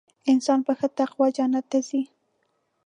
انسان 0.31 0.59
په 0.67 0.73
ښه 0.79 0.87
تقوا 0.97 1.27
جنت 1.37 1.65
ته 1.71 1.79
ځي. 1.87 2.01